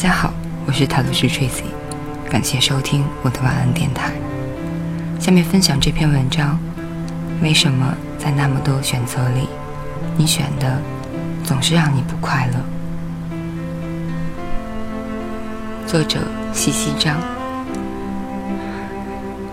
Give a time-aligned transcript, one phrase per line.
[0.00, 0.32] 大家好，
[0.64, 1.64] 我是塔罗斯 Tracy，
[2.30, 4.12] 感谢收听我的晚安电台。
[5.18, 6.56] 下面分享这篇文章：
[7.42, 9.48] 为什么在那么多选择里，
[10.16, 10.80] 你选的
[11.42, 12.60] 总是让你不快乐？
[15.84, 16.20] 作者
[16.52, 17.16] 西西章。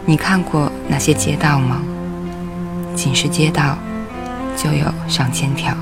[0.06, 1.82] 你看过那些街道吗？
[2.96, 3.80] 仅是街道，
[4.56, 5.76] 就有上千条。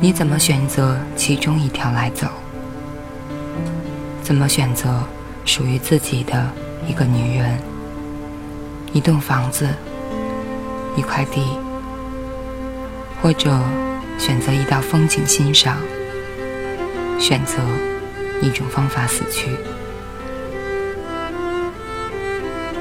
[0.00, 2.26] 你怎么选择其中一条来走？
[4.26, 5.04] 怎么选择
[5.44, 6.50] 属于自己的
[6.88, 7.56] 一个女人、
[8.92, 9.68] 一栋房子、
[10.96, 11.40] 一块地，
[13.22, 13.56] 或者
[14.18, 15.76] 选择一道风景欣赏？
[17.20, 17.58] 选择
[18.42, 19.48] 一种方法死去？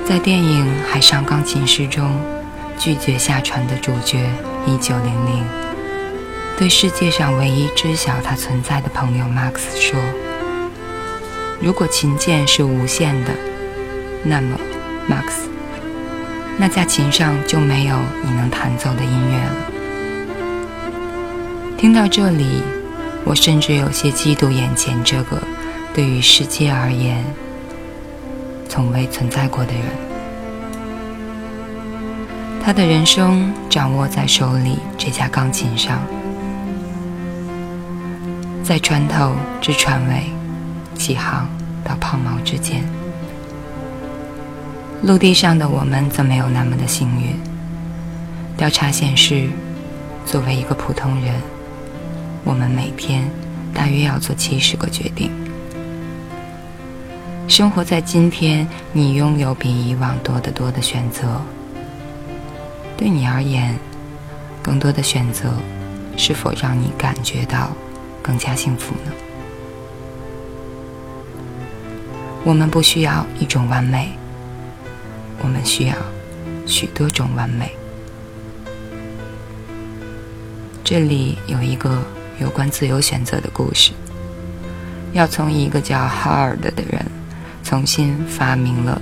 [0.04, 2.10] 在电影《海上钢琴师》中，
[2.76, 4.28] 拒绝下船的主角
[4.66, 5.46] 一九零零。
[6.58, 10.00] 对世界上唯一知晓他存在的朋友 Max 说
[11.62, 13.32] ：“如果琴键是无限的，
[14.24, 14.60] 那么
[15.10, 15.48] ，Max，
[16.58, 19.56] 那架琴上就没有你能弹奏的音乐了。”
[21.78, 22.62] 听到这里，
[23.24, 25.42] 我甚至有些嫉妒眼前这个
[25.94, 27.24] 对于世界而言
[28.68, 29.84] 从未存在过的人。
[32.64, 36.00] 他的人生掌握在手里这架钢琴上。
[38.64, 40.24] 在船头至船尾，
[40.96, 41.48] 起航
[41.84, 42.84] 到抛锚之间，
[45.04, 47.36] 陆地上的我们则没有那么的幸运。
[48.58, 49.50] 调查显示，
[50.26, 51.36] 作为一个普通人，
[52.44, 53.30] 我们每天
[53.74, 55.30] 大约要做七十个决定。
[57.48, 61.42] 生活在今天，你拥有比以往多得多的选择。
[62.98, 63.78] 对你而言，
[64.64, 65.54] 更多的选择
[66.18, 67.70] 是否让你感觉到？
[68.24, 69.25] 更加幸福呢？
[72.46, 74.12] 我们不需要一种完美，
[75.42, 75.96] 我们需要
[76.68, 77.72] 许多种完美。
[80.84, 82.04] 这里有一个
[82.40, 83.94] 有关自由选择的故事，
[85.12, 87.04] 要从一个叫 Hard 的人
[87.64, 89.02] 重新发明了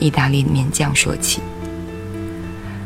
[0.00, 1.40] 意大利面酱说起。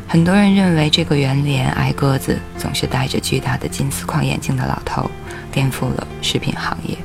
[0.07, 5.09] 很多人认为这个圆脸、矮个子、总是戴着巨大的金丝框眼镜的老头。
[5.51, 6.97] 颠覆了食品行业。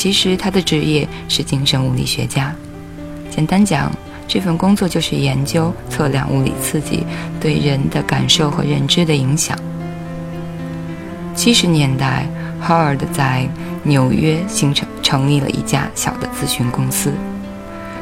[0.00, 2.54] 其实他的职业是精神物理学家。
[3.28, 3.92] 简单讲，
[4.26, 7.04] 这份工作就是研究测量物理刺激
[7.38, 9.54] 对人的感受和认知的影响。
[11.34, 12.26] 七十年代
[12.66, 13.46] ，Hard 在
[13.82, 17.12] 纽约形成成立了一家小的咨询公司。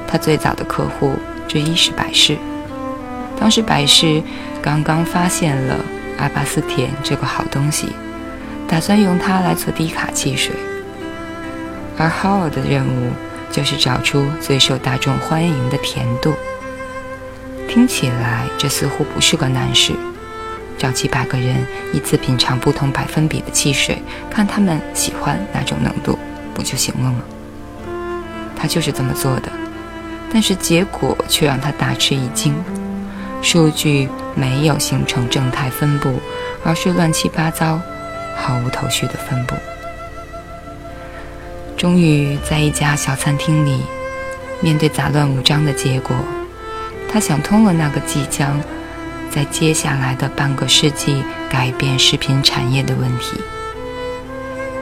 [0.07, 1.15] 他最早的客户
[1.49, 2.39] 之一是百事。
[3.41, 4.23] 当时百事
[4.63, 5.75] 刚刚发现了
[6.17, 7.89] 阿巴斯甜这个好东西。
[8.69, 10.55] 打算用它来做低卡汽水，
[11.99, 13.13] 而 Howard 的任务
[13.51, 16.35] 就是找出最受大众欢迎的甜度。
[17.69, 19.93] 听起来这似乎不是个难事，
[20.79, 21.57] 找几百个人
[21.93, 26.19] 一次品尝不同百分比的汽水，看他们喜欢哪种浓度，
[26.55, 27.21] 不就行了吗？
[28.57, 29.51] 他就是这么做的，
[30.33, 32.55] 但是结果却让他大吃一惊：
[33.43, 36.21] 数据没有形成正态分布，
[36.65, 37.81] 而是乱七八糟。
[38.41, 39.55] 毫无头绪的分布。
[41.79, 43.81] 终于在一家小餐厅里，
[44.61, 46.17] 面对杂乱无章的结果，
[47.09, 48.61] 他想通了那个即将
[49.31, 53.41] 在接下来的半个世纪改变食品产业的问题。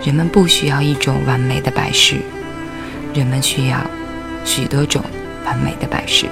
[0.03, 2.17] 人们不需要一种完美的摆饰，
[3.13, 3.77] 人们需要
[4.47, 5.05] 许多种
[5.45, 6.25] 完美的摆饰。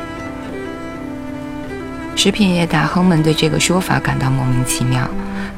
[2.16, 5.06] 食品业大亨们对这个说法感到莫名其妙，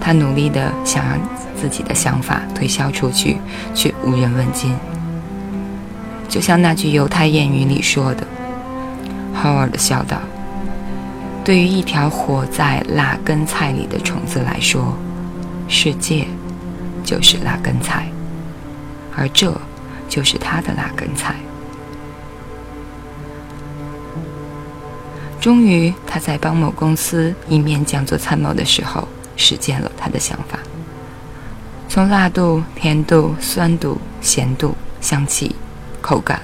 [0.01, 1.17] 他努力地想让。
[1.59, 3.39] 自己的想法推销出去，
[3.75, 4.77] 却无人问津。
[6.37, 8.27] 就像那句犹太谚语里说的
[9.43, 10.19] ，Howard 笑道
[11.43, 14.95] ：“对于一条活在辣根菜里的虫子来说，
[15.67, 16.27] 世界
[17.03, 18.07] 就是辣根菜，
[19.17, 19.51] 而这
[20.11, 21.35] 就是他的辣根菜。”
[25.41, 30.59] 终于，他在帮某公司一面酱做参谋的时候，实践了他的想法。
[31.89, 35.57] 从辣度、甜度、酸度、咸度、香气、
[36.07, 36.41] 口感、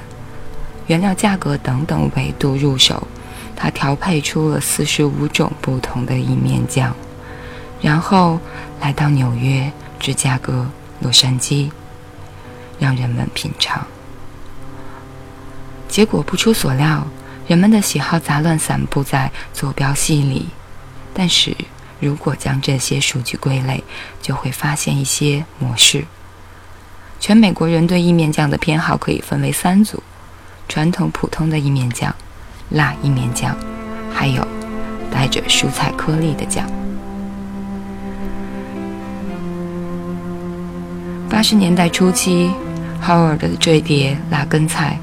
[0.89, 3.07] 原料价格等等维度入手，
[3.55, 6.93] 他调配出了四十五种不同的意面酱，
[7.81, 8.41] 然后
[8.81, 9.71] 来到纽约、
[10.01, 10.69] 芝加哥、
[10.99, 11.71] 洛杉矶，
[12.81, 13.87] 让人们品尝。
[15.87, 17.07] 结果不出所料，
[17.47, 20.49] 人们的喜好杂乱散布在坐标系里，
[21.15, 21.55] 但是。
[22.01, 23.85] 如果将这些数据归类，
[24.21, 26.05] 就会发现一些模式。
[27.23, 30.03] 全美国人对意面酱的偏好可以分为三组：
[30.69, 32.13] 传统普通的意面酱、
[32.71, 33.57] 辣意面酱，
[34.13, 34.45] 还有
[35.09, 36.69] 带着蔬菜颗粒的酱。
[41.31, 42.51] 八十年代初期
[43.01, 44.99] ，Howard 的这碟辣根菜，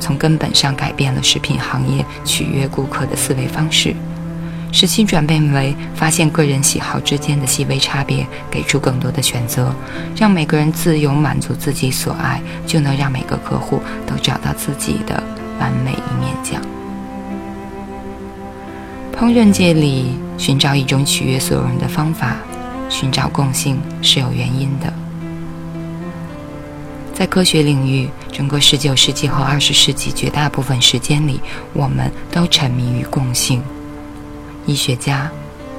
[0.00, 3.94] 从根本上改变了食品行业取悦顾客的思维方式。
[4.72, 9.74] 使其转变为发现个人喜好之间的细微差别，给出更多的选择，
[10.16, 15.22] 让每个人自由满足自己所爱，就能让每个客户都找到自己的
[15.58, 16.60] 完美一面酱。
[19.18, 22.36] 烹饪界里寻找一种取悦所有人的方法，
[22.90, 24.92] 寻找共性是有原因的。
[27.14, 31.40] 在科学领域，整个十九世纪和二十世纪绝大部分时间里，
[31.72, 33.62] 我们都沉迷于共性。
[34.66, 35.30] 医学家、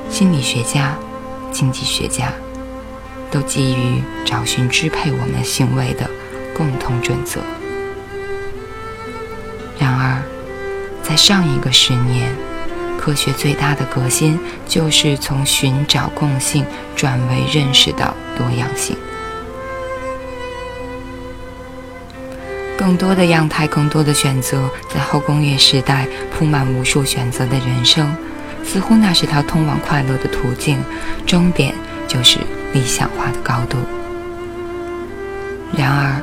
[0.10, 0.96] 心理学家、
[1.52, 2.32] 经济学家，
[3.30, 6.10] 都基于找寻支配我们行为的
[6.56, 7.42] 共同准则。
[9.78, 10.24] 然而，
[11.04, 12.34] 在上一个十年，
[12.98, 18.96] 科学最大的革新就是从寻找共性转为认识到多样性。
[22.78, 28.16] 更多的样态，更多的选择，在后工业时代铺满无数选择的人生。
[28.68, 30.78] 似乎那是他通往快乐的途径，
[31.26, 31.74] 终点
[32.08, 32.38] 就是
[32.74, 33.78] 理想化的高度。
[35.76, 36.22] 然而，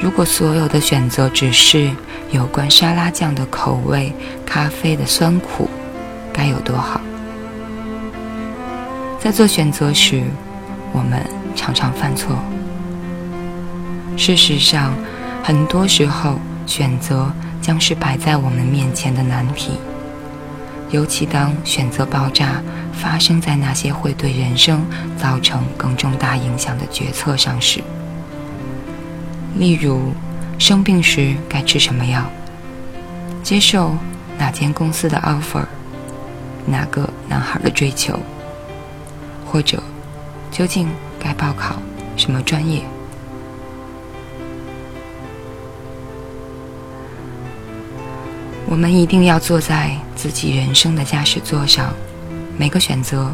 [0.00, 1.90] 如果所有的选择只是
[2.30, 4.12] 有关沙拉酱的口味、
[4.44, 5.68] 咖啡的酸苦，
[6.32, 7.00] 该有多好？
[9.20, 10.22] 在做选择时，
[10.92, 11.20] 我们
[11.54, 12.36] 常常犯错。
[14.16, 14.94] 事实上，
[15.42, 17.30] 很多时候选择
[17.60, 19.72] 将是摆在我们面前的难题。
[20.90, 22.62] 尤其当选择爆炸
[22.92, 24.84] 发生在那些会对人生
[25.18, 27.82] 造成更重大影响的决策上时，
[29.56, 30.12] 例如
[30.58, 32.24] 生病时该吃什么药，
[33.42, 33.94] 接受
[34.38, 35.64] 哪间公司的 offer，
[36.64, 38.18] 哪个男孩的追求，
[39.44, 39.82] 或者
[40.50, 41.76] 究竟该报考
[42.16, 42.80] 什么专业。
[48.68, 51.94] 我们一定要坐在自己人生的驾驶座上，
[52.58, 53.32] 每个选择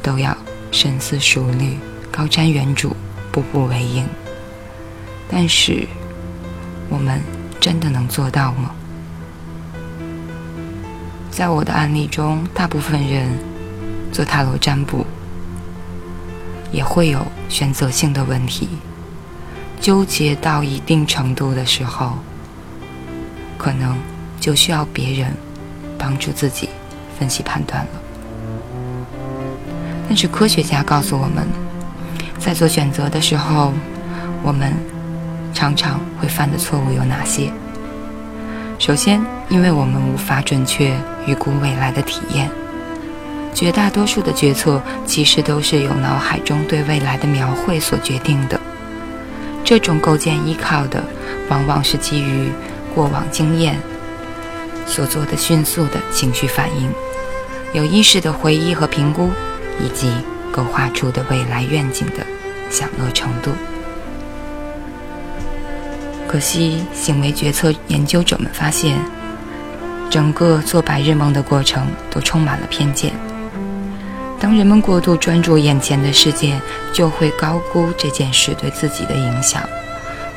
[0.00, 0.36] 都要
[0.70, 1.76] 深思熟虑、
[2.12, 2.92] 高瞻远瞩、
[3.32, 4.06] 步步为营。
[5.28, 5.84] 但是，
[6.88, 7.20] 我们
[7.60, 8.70] 真的能做到吗？
[11.32, 13.28] 在我的案例中，大部分人
[14.12, 15.04] 做塔罗占卜
[16.70, 18.68] 也会有选择性的问题，
[19.80, 22.12] 纠结到一定程度的时候，
[23.58, 23.98] 可能。
[24.42, 25.32] 就需要别人
[25.96, 26.68] 帮助自己
[27.16, 27.90] 分析判断了。
[30.08, 31.46] 但是科学家告诉我们，
[32.40, 33.72] 在做选择的时候，
[34.42, 34.72] 我们
[35.54, 37.52] 常常会犯的错误有哪些？
[38.80, 40.92] 首先，因为我们无法准确
[41.24, 42.50] 预估未来的体验，
[43.54, 48.60] 绝大多数的决策其实都是由脑海中对未来的描绘所决定的。
[49.62, 51.00] 这种构建依靠的，
[51.48, 52.50] 往往是基于
[52.92, 53.78] 过往经验。
[54.86, 56.90] 所做的迅速的情绪反应，
[57.72, 59.30] 有意识的回忆和评估，
[59.80, 60.12] 以及
[60.52, 62.26] 勾画出的未来愿景的
[62.70, 63.50] 享乐程度。
[66.28, 68.98] 可惜，行为决策研究者们发现，
[70.08, 73.12] 整个做白日梦的过程都充满了偏见。
[74.40, 76.60] 当人们过度专注眼前的事件，
[76.92, 79.62] 就会高估这件事对自己的影响，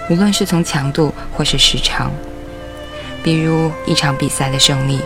[0.09, 2.11] 无论是从强度或是时长。
[3.25, 5.01] 比如一场比赛的胜利，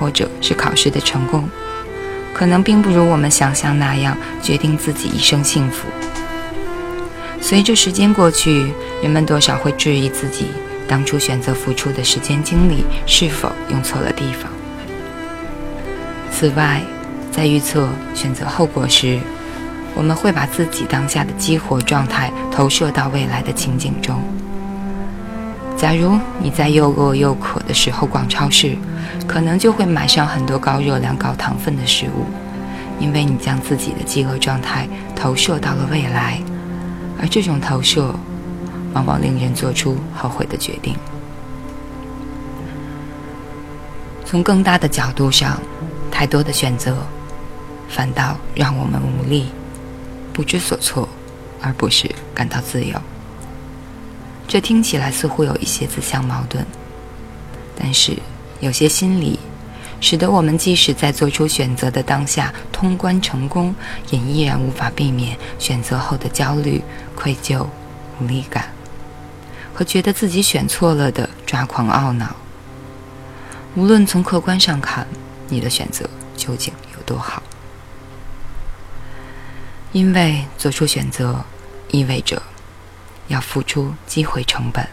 [0.00, 1.46] 或者是考试的成功，
[2.32, 5.86] 可能并不如我们想象那样决定自己一生幸福。
[7.42, 8.72] 随着时间过去，
[9.02, 10.46] 人们多少会质疑自己
[10.88, 14.50] 当初选择付出的时间精力是否用错了地方。
[16.32, 16.80] 此外，
[17.30, 19.20] 在预测选择后果时，
[19.94, 24.22] 我们会把自己当下的激活状态投射到未来的情景中。
[25.78, 28.76] 假如你在又饿又渴的时候逛超市，
[29.28, 32.26] 可能就会买上很多高热量、高糖分的食物，
[32.98, 36.42] 因为你将自己的饥饿状态投射到了未来，
[37.20, 38.12] 而这种投射
[38.92, 40.96] 往往令人做出后悔的决定。
[44.24, 45.60] 从更大的角度上，
[46.10, 46.96] 太多的选择
[47.88, 49.46] 反倒让我们无力、
[50.32, 51.08] 不知所措，
[51.62, 53.00] 而不是感到自由。
[54.48, 56.64] 这听起来似乎有一些自相矛盾，
[57.76, 58.16] 但是
[58.60, 59.38] 有些心理
[60.00, 63.74] 使得我们即使在做出选择的当下通关成功，
[64.10, 66.82] 也依然无法避免选择后的焦虑、
[67.14, 67.66] 愧疚、
[68.18, 68.72] 无力感，
[69.74, 72.34] 和觉得自己选错了的抓狂懊恼。
[73.74, 75.06] 无论从客观上看，
[75.48, 77.42] 你的选择究竟有多好？
[79.92, 81.44] 因为做出选择，
[81.90, 82.42] 意味着
[83.28, 84.86] 要付出机会成本。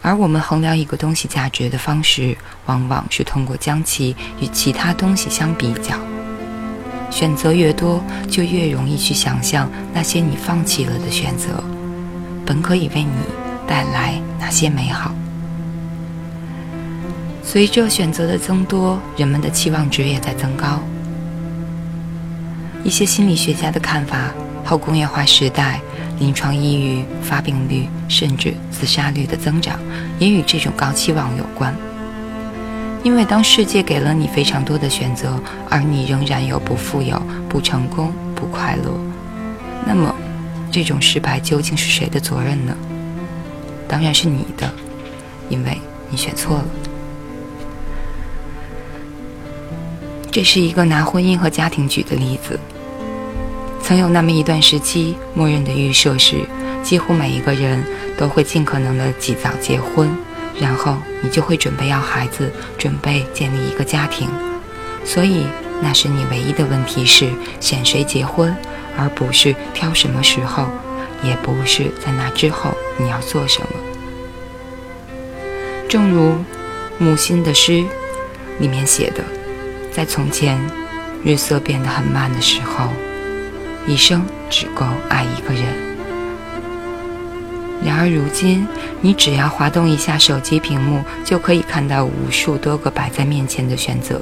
[0.00, 2.36] 而我们衡量一个东西价值的方式，
[2.66, 5.96] 往往是通过将其与其他东西相比较。
[7.10, 11.62] 选择越多，就越容易去想象那些你放弃了的选择，
[12.46, 13.10] 本可以为你
[13.66, 15.12] 带来哪些美好。
[17.42, 20.80] 随着选择的增多，人们的期望值也在增高。
[22.84, 24.30] 一些心理学家的看法，
[24.64, 25.80] 后工业化时代，
[26.18, 29.78] 临床抑郁发病率甚至自杀率的增长，
[30.18, 31.74] 也与这种高期望有关。
[33.04, 38.92] 因为当世界给了你非常多的选择，而你仍然有不富有、不成功、不快乐，
[39.86, 40.12] 那么
[40.72, 42.76] 这种失败究竟是谁的责任呢？
[43.86, 44.70] 当然是你的，
[45.48, 46.64] 因为你选错了。
[50.30, 52.58] 这是一个拿婚姻和家庭举的例子。
[53.88, 56.36] 曾有那么一段时期，默认的预设是，
[56.82, 57.82] 几乎每一个人
[58.18, 60.14] 都会尽可能的及早结婚。
[60.60, 64.28] 然后你就会准备要孩子，准备建立一个家庭，
[65.06, 65.46] 所以
[65.80, 67.30] 那时你唯一的问题是
[67.60, 68.54] 选谁结婚，
[68.94, 70.66] 而不是挑什么时候，
[71.22, 73.68] 也不是在那之后你要做什么。
[75.88, 76.34] 正如
[76.98, 77.82] 木心的诗
[78.58, 79.24] 里面写的，
[79.90, 80.60] 在从前，
[81.24, 82.90] 日色变得很慢的时候，
[83.88, 85.64] 一生只够爱一个人。
[87.82, 88.66] 然而如今，
[89.00, 94.20] 你只要滑动一下手机屏幕，就可以看到无数多个摆在面前的选择。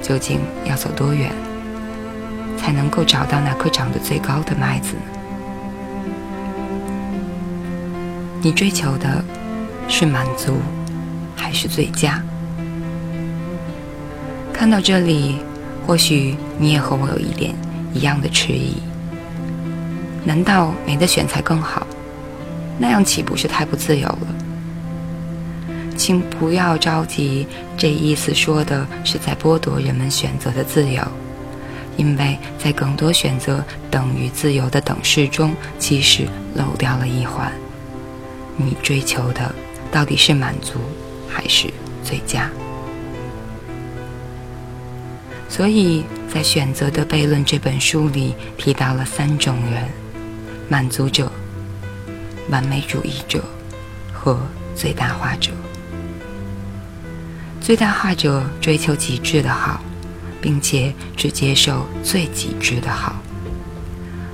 [0.00, 1.30] 究竟要走多远，
[2.56, 4.94] 才能够找到那颗长得最高的麦子？
[8.40, 9.22] 你追求的
[9.88, 10.56] 是满足，
[11.36, 12.22] 还是最佳？
[14.54, 15.40] 看到这里，
[15.86, 17.54] 或许你也和我有一点
[17.94, 18.74] 一样的迟疑。
[20.24, 21.86] 难道没得选才更好？
[22.78, 24.34] 那样岂不是太不自由了？
[25.96, 27.46] 请不要着急，
[27.76, 31.00] 这意思说的是在剥夺人们选择的自由，
[31.96, 37.52] 因为在更多选择等于自由的等式中，其实漏掉了一环：
[38.56, 39.54] 你追求的
[39.92, 40.80] 到底是满足
[41.28, 41.72] 还是
[42.02, 42.50] 最佳？
[45.56, 49.84] 所以在《选择的悖论》这本书里提到了三种人：
[50.68, 51.30] 满足者。
[52.50, 53.40] 完美主义者
[54.12, 54.36] 和
[54.74, 55.52] 最大化者。
[57.60, 59.80] 最大化者追求极致的好，
[60.42, 63.14] 并且只接受最极致的好。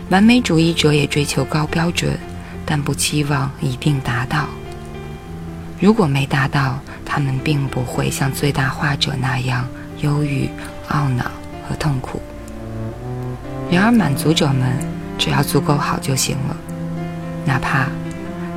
[0.09, 2.19] 完美主义者也追求高标准，
[2.65, 4.47] 但不期望一定达到。
[5.79, 9.69] 如果没达到，他们并不会像最大化者那样
[10.03, 10.49] 忧郁、
[10.91, 11.25] 懊恼
[11.69, 12.21] 和痛苦。
[13.71, 14.77] 然而，满足者们
[15.19, 16.57] 只要足够好就行了。
[17.47, 17.87] 哪怕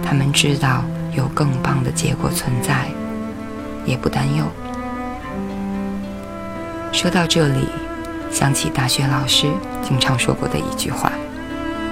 [0.04, 0.84] 他们知道
[1.16, 2.88] 有更棒的结果存在，
[3.86, 4.44] 也不担忧。
[6.92, 7.68] 说到这里，
[8.32, 9.48] 想起大学老师
[9.82, 11.12] 经常说过的一句话，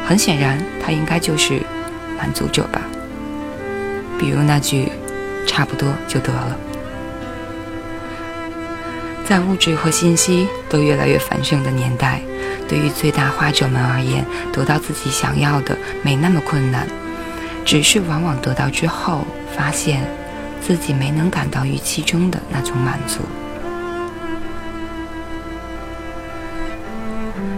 [0.07, 1.61] 很显然，他应该就是
[2.17, 2.81] 满足者吧。
[4.19, 4.91] 比如那句
[5.47, 6.55] “差不多就得了”。
[9.31, 12.19] 在物质和信息都越来越繁盛的年代，
[12.67, 16.85] 对于最大化者们而言，得到自己想要的没那么困难。
[17.63, 20.05] 只是往往得到之后，发现
[20.59, 23.21] 自己没能感到预期中的那种满足。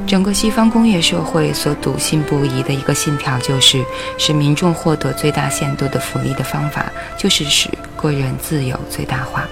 [0.05, 3.83] 整个西方工业社会所笃信不疑的一个信条，就是
[4.19, 6.85] 使民众获得最大限度的福利的方法，
[7.17, 9.43] 就是使个人自由最大化。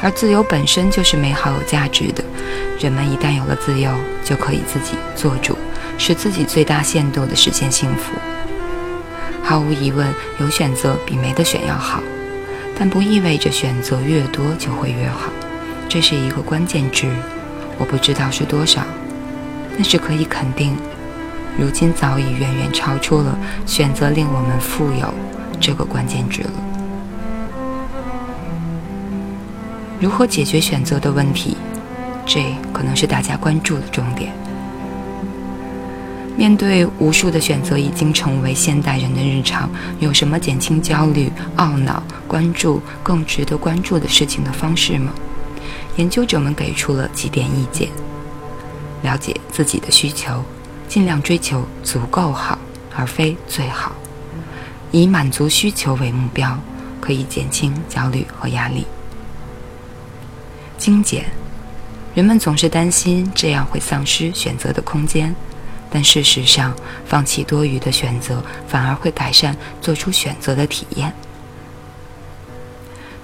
[0.00, 2.22] 而自由本身就是美好有价值的，
[2.78, 3.90] 人们一旦有了自由，
[4.24, 5.58] 就可以自己做主，
[5.98, 8.12] 使自己最大限度的实现幸福。
[9.42, 10.06] 毫无疑问，
[10.38, 12.00] 有选择比没得选要好，
[12.78, 15.30] 但不意味着选择越多就会越好。
[15.88, 17.10] 这是一个关键值，
[17.78, 18.82] 我不知道是多少，
[19.74, 20.76] 但是可以肯定，
[21.58, 23.36] 如今早已远远超出了
[23.66, 25.12] 选择令我们富有
[25.58, 26.50] 这个关键值了。
[30.00, 31.56] 如何解决选择的问题，
[32.24, 34.32] 这可能是大家关注的重点。
[36.36, 39.68] 面对无数的选择，已经成为现代人的日常。
[39.98, 45.12] 有什么减轻焦虑、懊恼、关注更值得关注的事情的方式吗？
[45.96, 47.88] 研究者们给出了几点意见：
[49.02, 50.44] 了解自己的需求，
[50.86, 52.56] 尽量追求足够好，
[52.94, 53.90] 而非最好。
[54.92, 56.56] 以满足需求为目标，
[57.00, 58.86] 可以减轻焦虑和压力。
[60.88, 61.26] 精简，
[62.14, 65.36] 人们总是担心这样会丧失选择的空间，
[65.90, 71.12] 但事实上，放弃多余的选择反而会改善做出选择的体验。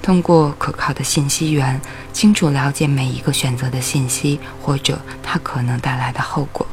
[0.03, 1.81] 通过可靠的信息源，
[2.13, 6.67] 清楚了解每一个选择的信息或者它可能带来的后果，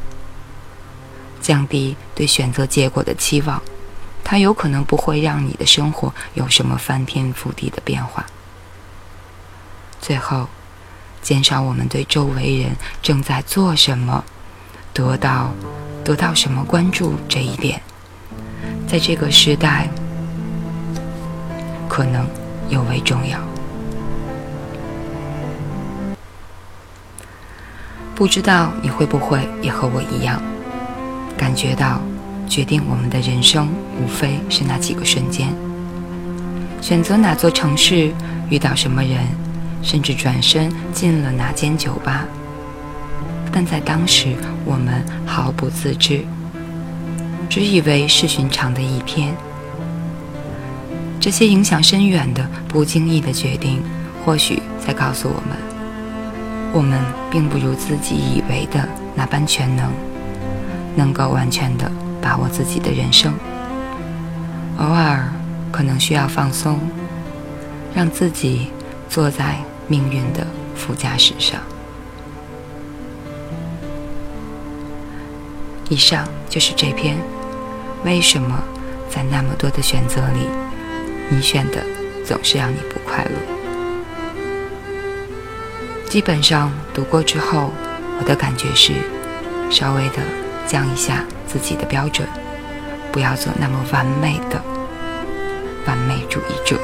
[1.41, 3.62] 降低对选择结果的期望，
[4.25, 8.25] 它有可能不会让你的生活有什么翻天覆地的变化。
[10.01, 10.50] 最后，
[11.22, 14.24] 减少我们对周围人正在做什么、
[14.94, 15.51] 得到
[16.04, 17.82] 得到什么关注这一点，
[18.88, 19.90] 在这个时代
[21.88, 22.25] 可能。
[22.72, 23.38] 尤为重要。
[28.16, 30.42] 不知道你会不会也和我一样，
[31.38, 32.00] 感觉到
[32.48, 33.68] 决定我们的人生
[34.01, 35.54] 无非是那几个瞬间：
[36.82, 38.13] 选择哪座城市，
[38.50, 39.28] 遇到什么人，
[39.81, 42.25] 甚至转身进了哪间酒吧。
[43.51, 46.21] 但在当时，我们毫不自知，
[47.50, 49.35] 只以为是寻常的一天。
[51.19, 53.83] 这些影响深远的不经意的决定，
[54.25, 55.57] 或许在告诉我们：
[56.73, 59.91] 我们并不如自己以为的那般全能，
[60.95, 63.33] 能够完全的把握自己的人生。
[64.77, 65.29] 偶尔
[65.71, 66.79] 可能需要放松，
[67.93, 68.69] 让自己
[69.09, 69.57] 坐在
[69.91, 71.60] 命运的副驾驶上。
[75.89, 77.17] 以上就是这篇：
[78.05, 78.63] 为什么
[79.10, 80.48] 在那么多的选择里？
[81.29, 81.83] 你选的
[82.25, 83.31] 总是让你不快乐。
[86.07, 87.74] 基本上读过之后，
[88.18, 88.94] 我的感觉是，
[89.70, 90.20] 稍微的
[90.66, 92.25] 降一下自己的标准，
[93.11, 94.61] 不要做那么完美的
[95.85, 96.79] 完美主义者，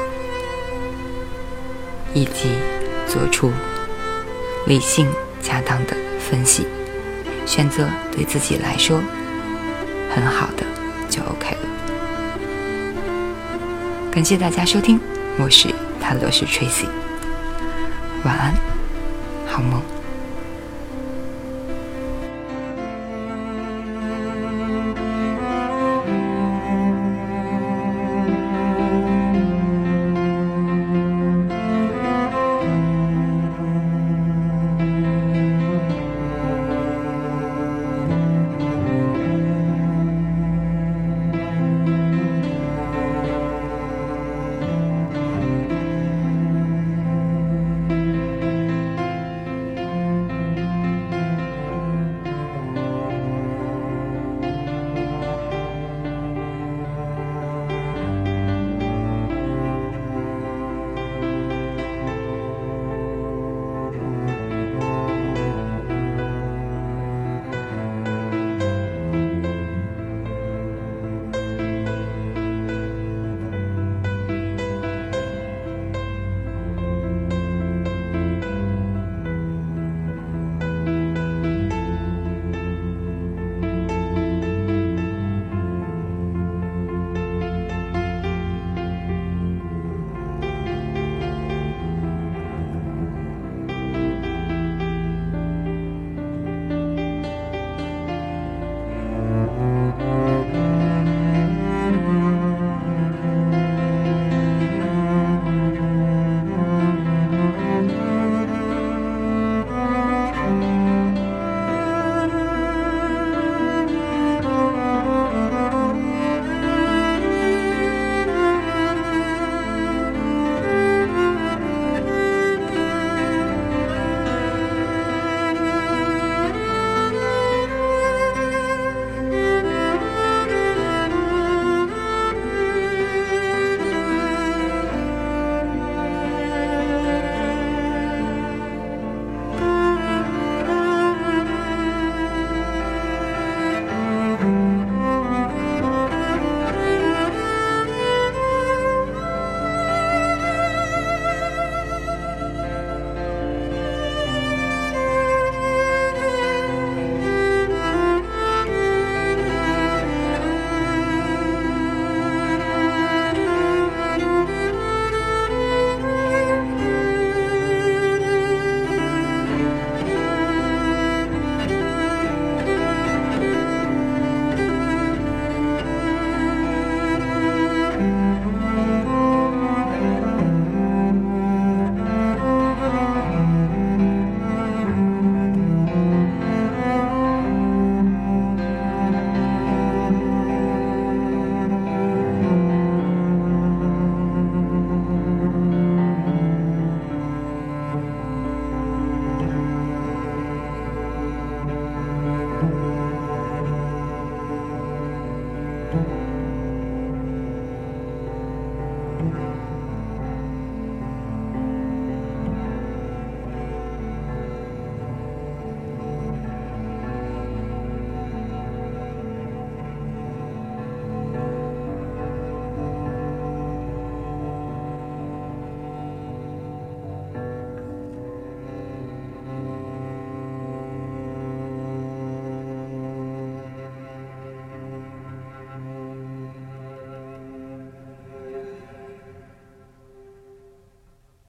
[2.12, 2.50] 以及
[3.08, 3.50] 做出
[4.66, 5.08] 理性
[5.42, 6.66] 恰当的分析，
[7.46, 9.02] 选择对自己来说
[10.14, 10.64] 很好的
[11.08, 11.68] 就 OK 了。
[14.10, 15.00] 感谢大家收听，
[15.38, 15.68] 我是
[16.00, 16.86] 塔罗斯 Tracy，
[18.24, 18.54] 晚安，
[19.46, 19.97] 好梦。